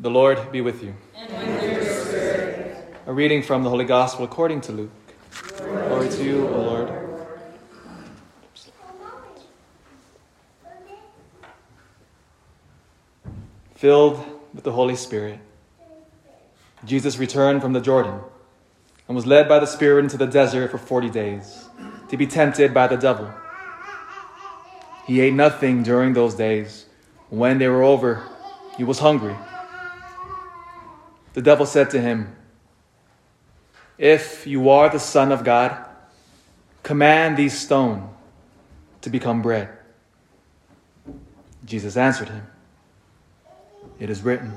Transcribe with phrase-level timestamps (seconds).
[0.00, 0.94] The Lord be with you.
[1.14, 2.94] And with your spirit.
[3.06, 4.90] A reading from the Holy Gospel according to Luke.
[5.58, 6.90] Glory, Glory to you, O Lord.
[13.74, 14.24] Filled
[14.54, 15.38] with the Holy Spirit,
[16.86, 18.20] Jesus returned from the Jordan
[19.06, 21.68] and was led by the Spirit into the desert for 40 days
[22.08, 23.30] to be tempted by the devil.
[25.06, 26.86] He ate nothing during those days.
[27.28, 28.26] When they were over,
[28.78, 29.36] he was hungry.
[31.32, 32.34] The devil said to him,
[33.98, 35.76] If you are the Son of God,
[36.82, 38.04] command these stones
[39.02, 39.68] to become bread.
[41.64, 42.46] Jesus answered him,
[43.98, 44.52] It is written,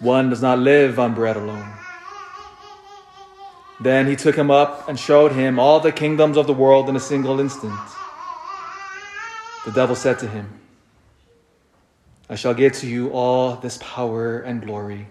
[0.00, 1.72] One does not live on bread alone.
[3.80, 6.96] Then he took him up and showed him all the kingdoms of the world in
[6.96, 7.78] a single instant.
[9.64, 10.60] The devil said to him,
[12.28, 15.06] I shall give to you all this power and glory,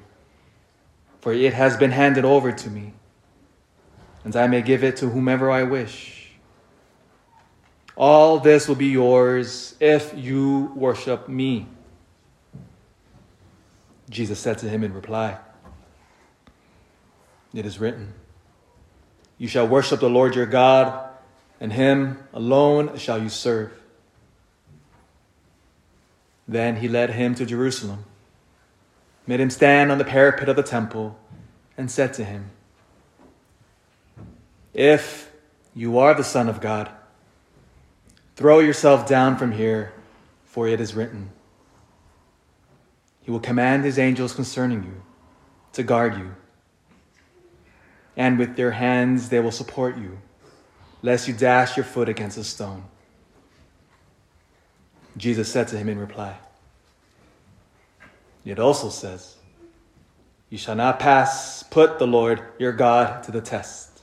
[1.21, 2.93] for it has been handed over to me,
[4.23, 6.31] and I may give it to whomever I wish.
[7.95, 11.67] All this will be yours if you worship me.
[14.09, 15.37] Jesus said to him in reply,
[17.53, 18.13] It is written,
[19.37, 21.09] You shall worship the Lord your God,
[21.59, 23.71] and him alone shall you serve.
[26.47, 28.03] Then he led him to Jerusalem,
[29.31, 31.17] made him stand on the parapet of the temple,
[31.77, 32.49] and said to him,
[34.73, 35.31] If
[35.73, 36.89] you are the Son of God,
[38.35, 39.93] throw yourself down from here,
[40.43, 41.31] for it is written,
[43.21, 45.01] He will command His angels concerning you
[45.71, 46.35] to guard you,
[48.17, 50.19] and with their hands they will support you,
[51.01, 52.83] lest you dash your foot against a stone.
[55.15, 56.35] Jesus said to him in reply,
[58.43, 59.35] It also says,
[60.49, 64.01] You shall not pass, put the Lord your God to the test.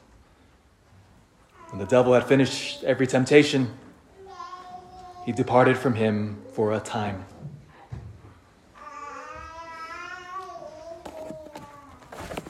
[1.71, 3.77] When the devil had finished every temptation,
[5.27, 7.27] he departed from him for a time.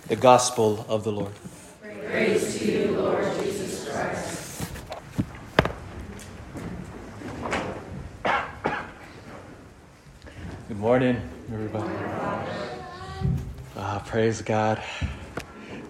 [0.07, 1.33] The Gospel of the Lord.
[1.83, 2.88] Praise to you,
[10.79, 11.21] Good morning,
[11.53, 11.93] everybody.
[13.77, 14.81] Ah, praise God.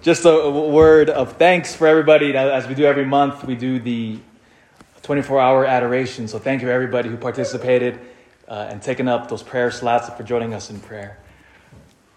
[0.00, 2.32] Just a, a word of thanks for everybody.
[2.32, 4.19] Now, as we do every month, we do the
[5.03, 6.26] 24 hour adoration.
[6.26, 8.00] So thank you, everybody who participated
[8.49, 11.19] uh, and taken up those prayer slots for joining us in prayer.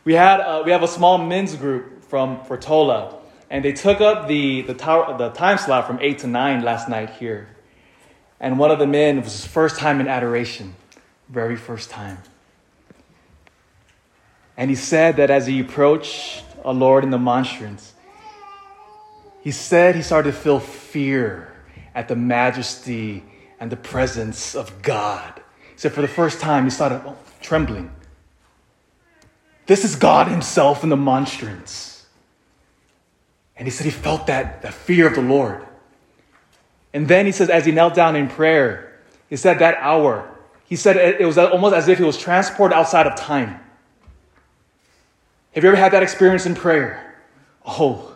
[0.05, 3.17] We, had, uh, we have a small men's group from Portola,
[3.49, 6.87] and they took up the, the, tower, the time slot from 8 to 9 last
[6.87, 7.49] night here.
[8.39, 10.73] And one of the men was his first time in adoration,
[11.27, 12.19] very first time.
[14.57, 17.93] And he said that as he approached a Lord in the monstrance,
[19.41, 21.51] he said he started to feel fear
[21.95, 23.23] at the majesty
[23.59, 25.41] and the presence of God.
[25.71, 27.91] He said for the first time he started oh, trembling.
[29.65, 32.05] This is God Himself in the monstrance.
[33.55, 35.65] And he said he felt that, that fear of the Lord.
[36.93, 40.29] And then he says, as he knelt down in prayer, he said that hour,
[40.65, 43.59] he said it was almost as if he was transported outside of time.
[45.53, 47.15] Have you ever had that experience in prayer?
[47.65, 48.15] Oh,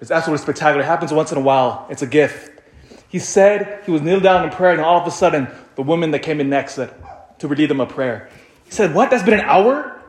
[0.00, 0.82] it's absolutely spectacular.
[0.82, 1.86] It happens once in a while.
[1.88, 2.60] It's a gift.
[3.08, 6.10] He said he was kneeling down in prayer, and all of a sudden, the woman
[6.10, 6.94] that came in next said,
[7.38, 8.28] to read him a prayer.
[8.64, 9.10] He said, What?
[9.10, 10.02] That's been an hour?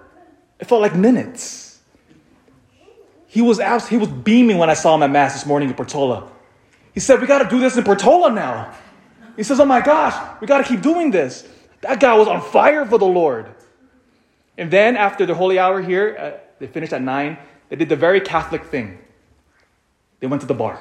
[0.60, 1.80] It felt like minutes.
[3.28, 5.76] He was out, he was beaming when I saw him at Mass this morning in
[5.76, 6.30] Portola.
[6.94, 8.74] He said, We got to do this in Portola now.
[9.36, 11.48] He says, Oh my gosh, we got to keep doing this.
[11.82, 13.54] That guy was on fire for the Lord.
[14.58, 17.38] And then after the holy hour here, uh, they finished at 9.
[17.70, 19.00] They did the very Catholic thing.
[20.20, 20.80] They went to the bar.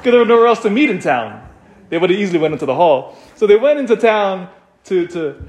[0.01, 1.47] Because there was nowhere else to meet in town.
[1.89, 3.15] They would have easily went into the hall.
[3.35, 4.49] So they went into town
[4.85, 5.45] to, to,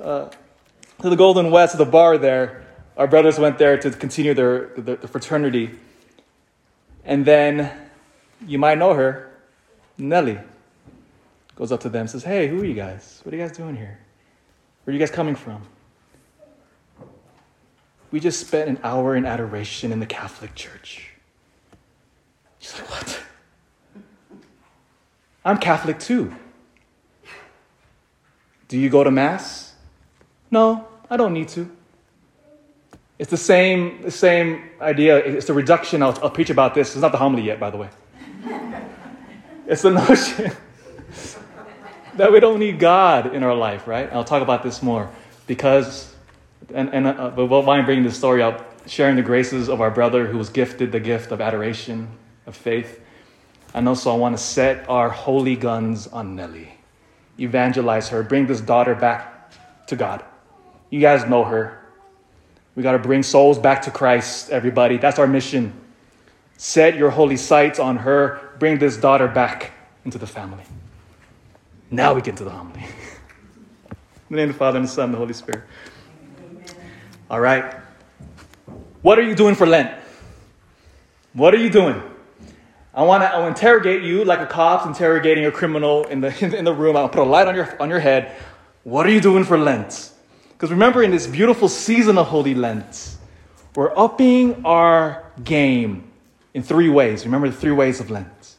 [0.00, 0.30] uh,
[1.02, 2.64] to the Golden West, the bar there.
[2.96, 5.72] Our brothers went there to continue their, their, their fraternity.
[7.04, 7.72] And then,
[8.46, 9.32] you might know her,
[9.98, 10.38] Nellie
[11.56, 13.20] goes up to them says, Hey, who are you guys?
[13.24, 13.98] What are you guys doing here?
[14.84, 15.62] Where are you guys coming from?
[18.10, 21.10] We just spent an hour in adoration in the Catholic Church.
[22.58, 23.20] She's like, What?
[25.44, 26.34] I'm Catholic too.
[28.68, 29.74] Do you go to Mass?
[30.50, 31.70] No, I don't need to.
[33.18, 35.16] It's the same, the same idea.
[35.18, 36.02] It's the reduction.
[36.02, 36.94] I'll, I'll preach about this.
[36.94, 37.90] It's not the homily yet, by the way.
[39.66, 40.52] it's the notion
[42.16, 44.10] that we don't need God in our life, right?
[44.12, 45.10] I'll talk about this more
[45.46, 46.14] because,
[46.74, 49.90] and, and uh, but why I'm bringing this story up, sharing the graces of our
[49.90, 52.08] brother who was gifted the gift of adoration,
[52.46, 53.00] of faith.
[53.74, 56.72] And also, I want to set our holy guns on Nellie,
[57.38, 59.52] evangelize her, bring this daughter back
[59.86, 60.24] to God.
[60.90, 61.76] You guys know her.
[62.74, 64.96] We got to bring souls back to Christ, everybody.
[64.96, 65.72] That's our mission.
[66.56, 69.72] Set your holy sights on her, bring this daughter back
[70.04, 70.64] into the family.
[71.90, 72.80] Now we get to the homily.
[74.30, 75.64] In the name of the Father, and the Son, and the Holy Spirit.
[77.30, 77.76] All right.
[79.02, 79.96] What are you doing for Lent?
[81.32, 82.02] What are you doing?
[82.92, 86.72] I want to interrogate you like a cop's interrogating a criminal in the, in the
[86.72, 86.96] room.
[86.96, 88.34] I'll put a light on your, on your head.
[88.82, 90.10] What are you doing for Lent?
[90.50, 93.16] Because remember, in this beautiful season of Holy Lent,
[93.76, 96.10] we're upping our game
[96.52, 97.24] in three ways.
[97.24, 98.56] Remember the three ways of Lent.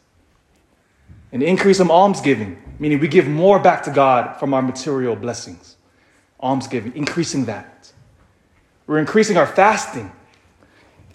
[1.34, 5.76] An increase in almsgiving, meaning we give more back to God from our material blessings.
[6.40, 7.81] Almsgiving, increasing that.
[8.88, 10.12] We're increasing our fasting.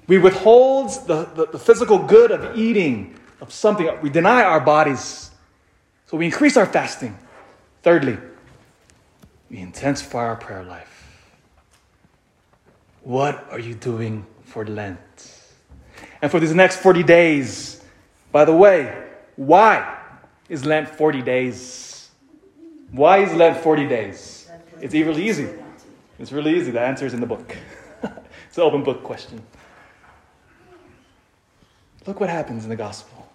[0.06, 3.90] We withhold the, the, the, physical good of eating, of something.
[4.02, 5.30] We deny our bodies.
[6.06, 7.18] So we increase our fasting.
[7.82, 8.18] Thirdly,
[9.50, 10.92] we intensify our prayer life.
[13.02, 14.98] What are you doing for Lent?
[16.22, 17.84] And for these next 40 days,
[18.32, 19.04] by the way,
[19.36, 19.98] why
[20.48, 22.10] is Lent 40 days?
[22.90, 24.48] Why is Lent 40 days?
[24.80, 25.48] It's really easy.
[26.18, 26.70] It's really easy.
[26.70, 27.56] The answer is in the book.
[28.02, 29.42] it's an open book question.
[32.06, 33.28] Look what happens in the gospel.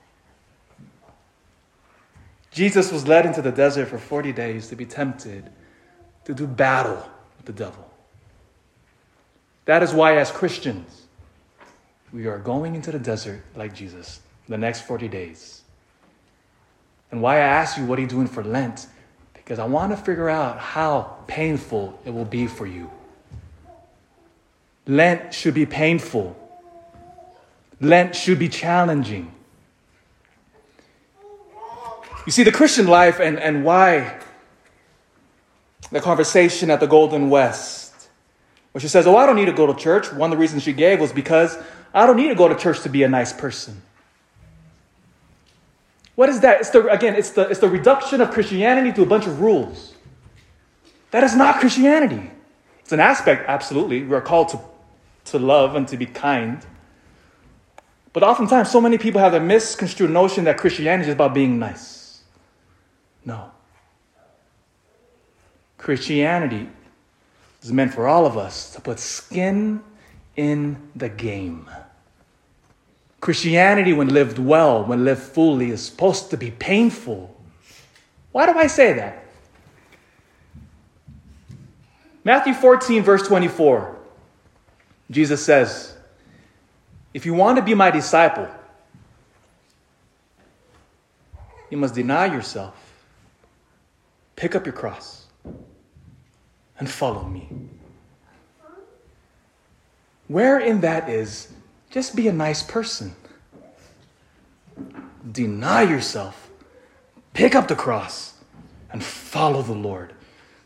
[2.51, 5.49] Jesus was led into the desert for 40 days to be tempted,
[6.25, 7.89] to do battle with the devil.
[9.65, 11.03] That is why, as Christians,
[12.11, 14.19] we are going into the desert like Jesus
[14.49, 15.61] the next 40 days.
[17.09, 18.87] And why I ask you, what are you doing for Lent?
[19.43, 22.89] Because I want to figure out how painful it will be for you.
[24.87, 26.37] Lent should be painful.
[27.79, 29.31] Lent should be challenging.
[32.25, 34.19] You see, the Christian life and, and why
[35.91, 38.09] the conversation at the Golden West,
[38.71, 40.13] where she says, Oh, I don't need to go to church.
[40.13, 41.57] One of the reasons she gave was because
[41.93, 43.81] I don't need to go to church to be a nice person.
[46.15, 46.61] What is that?
[46.61, 49.93] It's the, again, it's the, it's the reduction of Christianity to a bunch of rules.
[51.11, 52.31] That is not Christianity.
[52.79, 54.03] It's an aspect, absolutely.
[54.03, 54.59] We are called to,
[55.25, 56.65] to love and to be kind.
[58.13, 62.23] But oftentimes, so many people have the misconstrued notion that Christianity is about being nice.
[63.23, 63.51] No.
[65.77, 66.69] Christianity
[67.61, 69.81] is meant for all of us to put skin
[70.35, 71.69] in the game.
[73.21, 77.33] Christianity, when lived well, when lived fully, is supposed to be painful.
[78.31, 79.23] Why do I say that?
[82.23, 83.95] Matthew 14, verse 24,
[85.11, 85.95] Jesus says,
[87.13, 88.47] If you want to be my disciple,
[91.69, 92.75] you must deny yourself,
[94.35, 95.25] pick up your cross,
[96.79, 97.49] and follow me.
[100.27, 101.51] Where in that is
[101.91, 103.15] just be a nice person.
[105.29, 106.49] Deny yourself.
[107.33, 108.33] Pick up the cross
[108.91, 110.13] and follow the Lord.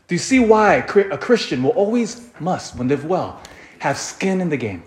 [0.08, 3.40] Do you see why a Christian will always, must, when live well,
[3.80, 4.84] have skin in the game?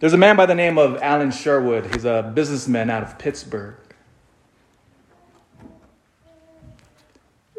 [0.00, 1.92] There's a man by the name of Alan Sherwood.
[1.92, 3.76] He's a businessman out of Pittsburgh.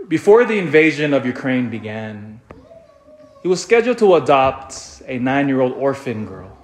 [0.09, 2.41] Before the invasion of Ukraine began,
[3.43, 6.57] he was scheduled to adopt a nine year old orphan girl.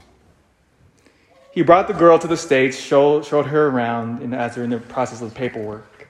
[1.51, 4.71] He brought the girl to the States, showed, showed her around in, as they're in
[4.71, 6.07] the process of paperwork,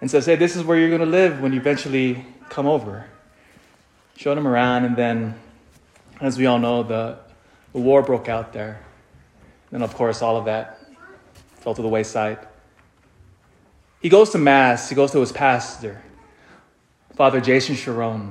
[0.00, 3.04] and says, Hey, this is where you're going to live when you eventually come over.
[4.16, 5.34] Showed him around, and then,
[6.22, 7.18] as we all know, the,
[7.74, 8.80] the war broke out there.
[9.70, 10.80] And of course, all of that
[11.56, 12.38] fell to the wayside.
[14.00, 16.02] He goes to Mass, he goes to his pastor,
[17.16, 18.30] Father Jason Charron.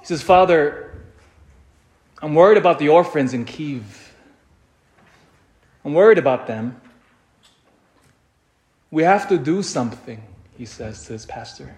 [0.00, 0.92] He says, Father,
[2.20, 4.14] I'm worried about the orphans in Kiev.
[5.84, 6.80] I'm worried about them.
[8.90, 10.22] We have to do something,
[10.58, 11.76] he says to his pastor.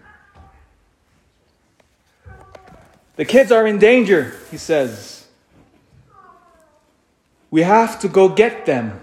[3.17, 5.27] The kids are in danger, he says.
[7.51, 9.03] We have to go get them.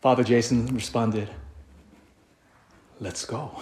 [0.00, 1.30] Father Jason responded,
[3.02, 3.60] Let's go.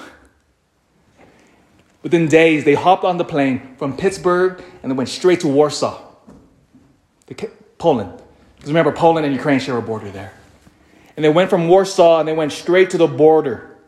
[2.02, 5.98] Within days, they hopped on the plane from Pittsburgh and they went straight to Warsaw,
[7.78, 8.22] Poland.
[8.56, 10.34] Because remember, Poland and Ukraine share a border there.
[11.16, 13.78] And they went from Warsaw and they went straight to the border.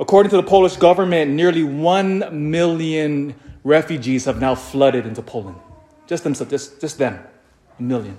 [0.00, 5.58] According to the Polish government, nearly 1 million refugees have now flooded into Poland.
[6.08, 7.20] Just them, just, just them,
[7.78, 8.18] a million.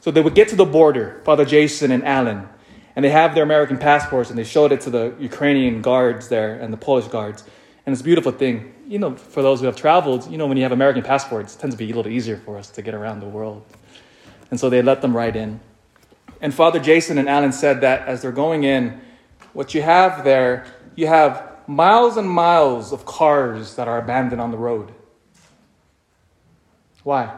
[0.00, 2.48] So they would get to the border, Father Jason and Alan,
[2.98, 6.54] and they have their American passports and they showed it to the Ukrainian guards there
[6.54, 7.44] and the Polish guards.
[7.86, 8.74] And it's a beautiful thing.
[8.88, 11.60] You know, for those who have traveled, you know, when you have American passports, it
[11.60, 13.64] tends to be a little easier for us to get around the world.
[14.50, 15.60] And so they let them right in.
[16.40, 19.00] And Father Jason and Alan said that as they're going in,
[19.52, 24.50] what you have there, you have miles and miles of cars that are abandoned on
[24.50, 24.92] the road.
[27.04, 27.32] Why?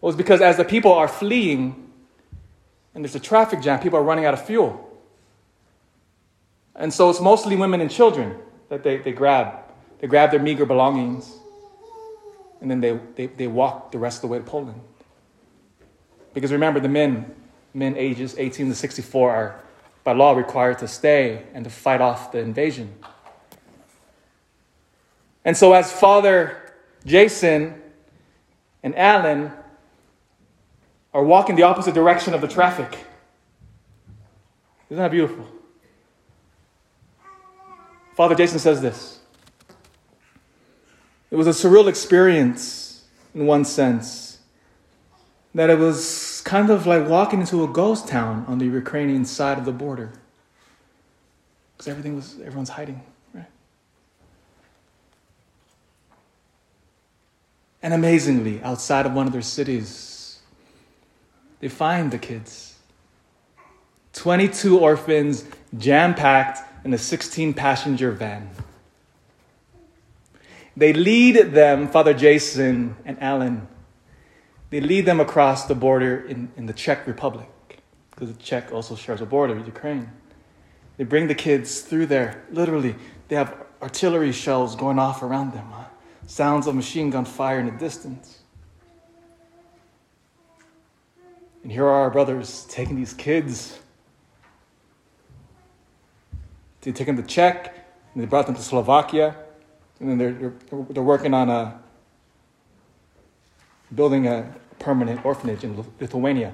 [0.00, 1.83] Well, it's because as the people are fleeing
[2.94, 4.80] and there's a traffic jam, people are running out of fuel.
[6.76, 8.36] And so it's mostly women and children
[8.68, 9.60] that they, they grab.
[10.00, 11.32] They grab their meager belongings
[12.60, 14.80] and then they, they, they walk the rest of the way to Poland.
[16.32, 17.34] Because remember, the men,
[17.74, 19.60] men ages 18 to 64, are
[20.02, 22.94] by law required to stay and to fight off the invasion.
[25.44, 26.72] And so, as Father
[27.04, 27.80] Jason
[28.82, 29.52] and Alan
[31.14, 32.98] are walking the opposite direction of the traffic.
[34.90, 35.48] Isn't that beautiful?
[38.14, 39.20] Father Jason says this.
[41.30, 43.04] It was a surreal experience
[43.34, 44.38] in one sense,
[45.54, 49.58] that it was kind of like walking into a ghost town on the Ukrainian side
[49.58, 50.12] of the border.
[51.76, 53.02] Because everything was, everyone's hiding,
[53.32, 53.46] right?
[57.82, 60.13] And amazingly, outside of one of their cities,
[61.64, 62.78] they find the kids.
[64.12, 65.46] 22 orphans
[65.78, 68.50] jam packed in a 16 passenger van.
[70.76, 73.66] They lead them, Father Jason and Alan,
[74.68, 77.48] they lead them across the border in, in the Czech Republic,
[78.10, 80.12] because the Czech also shares a border with Ukraine.
[80.98, 82.44] They bring the kids through there.
[82.50, 82.94] Literally,
[83.28, 85.84] they have artillery shells going off around them, huh?
[86.26, 88.43] sounds of machine gun fire in the distance.
[91.64, 93.80] And here are our brothers taking these kids.
[96.82, 97.74] They took them to Czech,
[98.12, 99.34] and they brought them to Slovakia,
[99.98, 101.80] and then they're, they're, they're working on a,
[103.94, 106.52] building a permanent orphanage in Lithuania.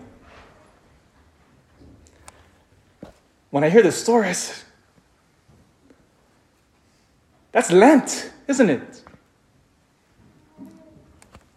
[3.51, 4.65] When I hear this story, I said,
[7.51, 9.03] that's Lent, isn't it?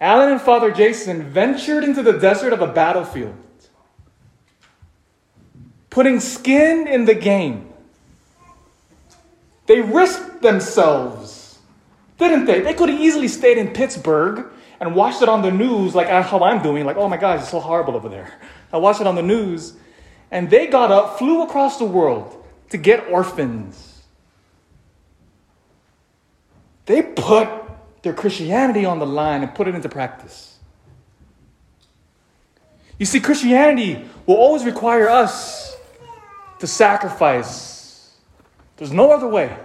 [0.04, 3.38] Alan and Father Jason ventured into the desert of a battlefield
[5.90, 7.72] putting skin in the game.
[9.68, 11.60] They risked themselves,
[12.18, 12.60] didn't they?
[12.60, 14.48] They could have easily stayed in Pittsburgh
[14.82, 17.52] and watched it on the news, like how I'm doing, like, oh my gosh, it's
[17.52, 18.34] so horrible over there.
[18.74, 19.74] I watched it on the news,
[20.32, 24.02] and they got up, flew across the world to get orphans.
[26.88, 27.63] They put
[28.04, 30.60] their Christianity on the line and put it into practice.
[33.00, 35.76] You see, Christianity will always require us
[36.60, 38.14] to sacrifice.
[38.78, 39.58] There's no other way.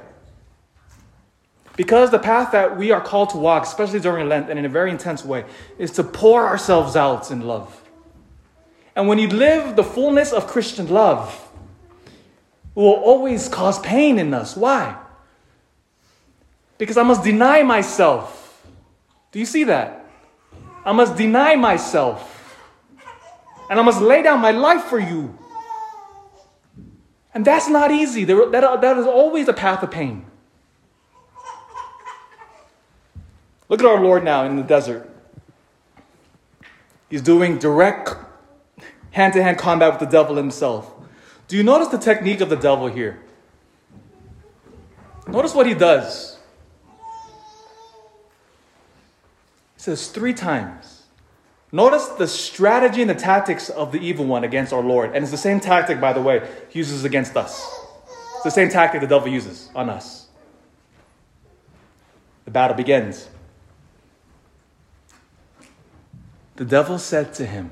[1.76, 4.68] Because the path that we are called to walk, especially during Lent and in a
[4.68, 5.44] very intense way,
[5.78, 7.82] is to pour ourselves out in love.
[8.96, 11.48] And when you live the fullness of Christian love,
[12.74, 14.56] it will always cause pain in us.
[14.56, 14.96] Why?
[16.78, 18.66] Because I must deny myself.
[19.32, 20.06] Do you see that?
[20.84, 22.34] I must deny myself.
[23.68, 25.36] And I must lay down my life for you.
[27.34, 28.24] And that's not easy.
[28.24, 30.24] That, that is always a path of pain.
[33.68, 35.10] Look at our Lord now in the desert.
[37.10, 38.14] He's doing direct
[39.10, 40.90] hand to hand combat with the devil himself.
[41.48, 43.20] Do you notice the technique of the devil here?
[45.26, 46.38] Notice what he does.
[49.67, 50.98] He says three times
[51.70, 55.14] Notice the strategy and the tactics of the evil one against our Lord.
[55.14, 57.62] And it's the same tactic, by the way, he uses against us.
[58.36, 60.28] It's the same tactic the devil uses on us.
[62.46, 63.28] The battle begins.
[66.56, 67.70] The devil said to him,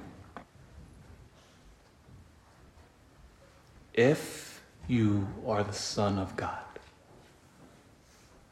[3.94, 6.58] If you are the Son of God.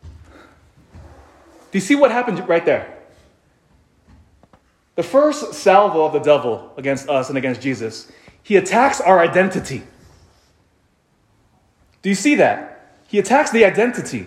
[0.03, 2.94] Do you see what happened right there?
[4.97, 8.11] The first salvo of the devil against us and against Jesus,
[8.43, 9.83] he attacks our identity.
[12.03, 12.99] Do you see that?
[13.09, 14.27] He attacks the identity.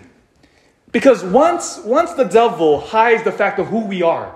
[0.92, 4.34] Because once, once the devil hides the fact of who we are,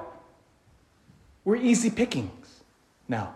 [1.45, 2.62] we're easy pickings
[3.09, 3.35] now.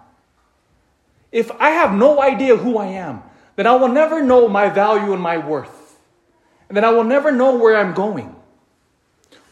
[1.33, 3.23] If I have no idea who I am,
[3.57, 5.99] then I will never know my value and my worth.
[6.69, 8.35] And then I will never know where I'm going.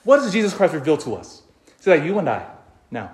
[0.04, 1.42] What does Jesus Christ reveal to us?
[1.80, 2.46] So that you and I,
[2.90, 3.10] now,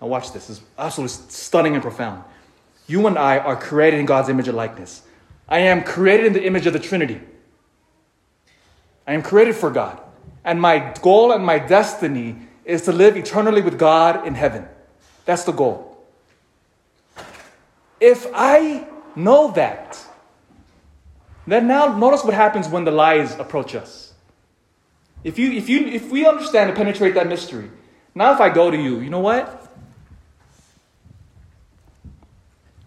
[0.00, 2.24] now watch this, is absolutely stunning and profound.
[2.86, 5.02] You and I are created in God's image and likeness.
[5.48, 7.20] I am created in the image of the Trinity.
[9.06, 10.00] I am created for God.
[10.44, 14.66] And my goal and my destiny is to live eternally with God in heaven.
[15.24, 16.04] That's the goal.
[18.00, 19.98] If I know that,
[21.46, 24.14] then now notice what happens when the lies approach us.
[25.22, 27.70] If, you, if, you, if we understand and penetrate that mystery,
[28.14, 29.59] now if I go to you, you know what?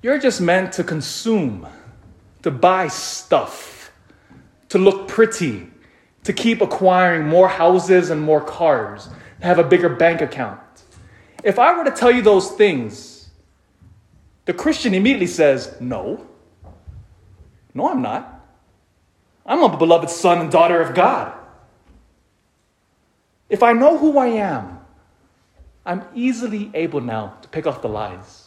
[0.04, 1.66] You're just meant to consume,
[2.42, 3.90] to buy stuff,
[4.68, 5.68] to look pretty,
[6.26, 9.08] to keep acquiring more houses and more cars,
[9.40, 10.60] to have a bigger bank account.
[11.42, 13.30] If I were to tell you those things,
[14.44, 16.28] the Christian immediately says, No.
[17.74, 18.46] No, I'm not.
[19.46, 21.34] I'm a beloved son and daughter of God.
[23.48, 24.80] If I know who I am,
[25.86, 28.43] I'm easily able now to pick off the lies.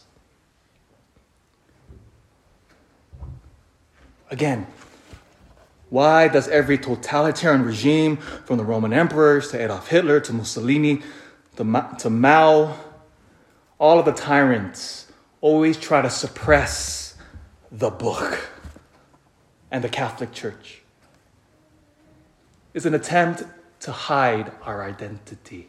[4.31, 4.67] Again,
[5.89, 11.03] why does every totalitarian regime, from the Roman emperors to Adolf Hitler to Mussolini
[11.57, 11.65] to
[12.11, 12.77] Mao,
[13.79, 17.17] all of the tyrants always try to suppress
[17.71, 18.51] the book
[19.71, 20.83] and the Catholic Church?
[22.75, 23.45] It's an attempt
[23.81, 25.69] to hide our identity.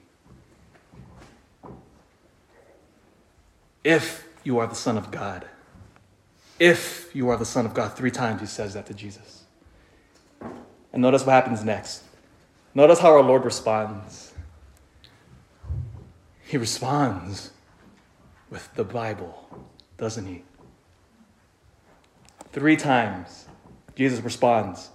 [3.83, 5.45] If you are the Son of God,
[6.59, 9.43] if you are the Son of God, three times he says that to Jesus.
[10.93, 12.03] And notice what happens next.
[12.73, 14.33] Notice how our Lord responds.
[16.45, 17.51] He responds
[18.49, 19.47] with the Bible,
[19.97, 20.43] doesn't he?
[22.51, 23.47] Three times,
[23.95, 24.89] Jesus responds,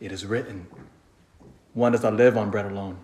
[0.00, 0.66] It is written,
[1.74, 2.98] one does not live on bread alone.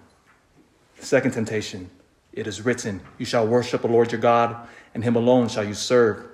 [0.99, 1.91] Second temptation,
[2.33, 5.75] it is written, You shall worship the Lord your God, and him alone shall you
[5.75, 6.27] serve.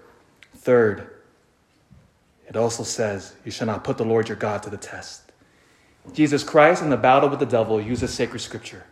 [0.60, 1.08] Third,
[2.46, 5.32] it also says, You shall not put the Lord your God to the test.
[6.12, 8.84] Jesus Christ in the battle with the devil uses sacred scripture.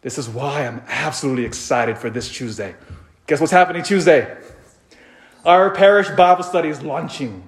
[0.00, 2.74] This is why I'm absolutely excited for this Tuesday.
[3.26, 4.36] Guess what's happening Tuesday?
[5.44, 7.46] Our parish Bible study is launching.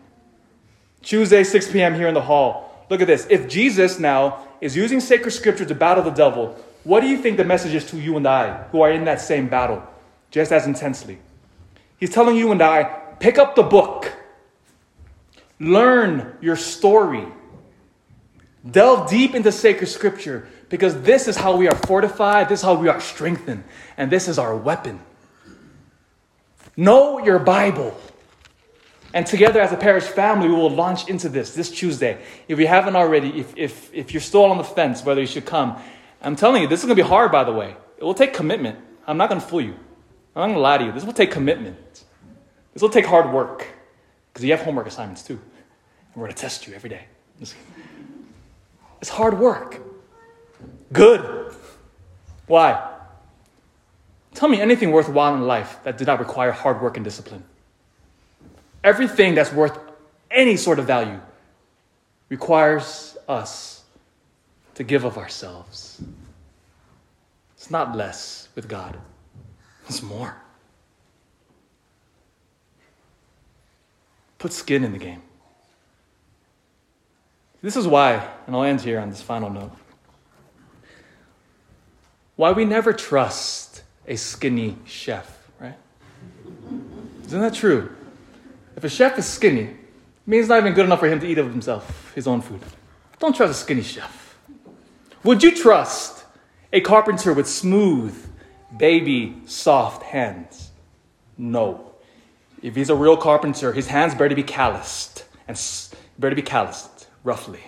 [1.02, 1.94] Tuesday, 6 p.m.
[1.94, 2.86] here in the hall.
[2.90, 3.26] Look at this.
[3.30, 7.38] If Jesus now is using sacred scripture to battle the devil, what do you think
[7.38, 9.82] the message is to you and I who are in that same battle
[10.30, 11.18] just as intensely?
[12.04, 12.82] He's telling you and I
[13.18, 14.12] pick up the book,
[15.58, 17.26] learn your story,
[18.70, 22.74] delve deep into sacred scripture because this is how we are fortified, this is how
[22.74, 23.64] we are strengthened,
[23.96, 25.00] and this is our weapon.
[26.76, 27.98] Know your Bible.
[29.14, 32.22] And together as a parish family, we will launch into this this Tuesday.
[32.48, 35.46] If you haven't already, if, if, if you're still on the fence whether you should
[35.46, 35.82] come,
[36.20, 37.74] I'm telling you, this is going to be hard, by the way.
[37.96, 38.78] It will take commitment.
[39.06, 39.76] I'm not going to fool you.
[40.36, 40.92] I'm not to lie to you.
[40.92, 42.04] This will take commitment.
[42.72, 43.66] This will take hard work
[44.32, 45.40] because you have homework assignments too.
[46.14, 47.04] And we're to test you every day.
[49.00, 49.80] It's hard work.
[50.92, 51.54] Good.
[52.46, 52.90] Why?
[54.34, 57.44] Tell me anything worthwhile in life that did not require hard work and discipline.
[58.82, 59.78] Everything that's worth
[60.30, 61.20] any sort of value
[62.28, 63.84] requires us
[64.74, 66.02] to give of ourselves.
[67.56, 68.98] It's not less with God,
[69.88, 70.36] it's more.
[74.38, 75.22] Put skin in the game.
[77.62, 79.72] This is why, and I'll end here on this final note,
[82.36, 85.76] why we never trust a skinny chef, right?
[87.24, 87.94] Isn't that true?
[88.76, 89.76] If a chef is skinny, it
[90.26, 92.60] means it's not even good enough for him to eat of himself, his own food.
[93.18, 94.36] Don't trust a skinny chef.
[95.22, 96.24] Would you trust
[96.72, 98.14] a carpenter with smooth,
[98.76, 100.70] baby, soft hands?
[101.36, 101.92] No.
[102.62, 105.60] If he's a real carpenter, his hands better be calloused and
[106.18, 107.60] better be calloused, roughly.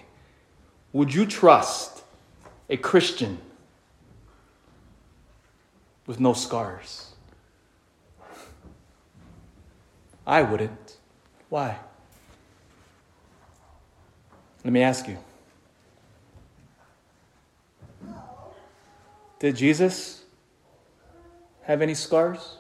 [0.92, 2.02] Would you trust
[2.68, 3.38] a Christian
[6.06, 7.12] with no scars?
[10.26, 10.96] I wouldn't.
[11.48, 11.78] Why?
[14.64, 15.18] Let me ask you.
[19.38, 20.24] Did Jesus
[21.66, 22.59] have any scars?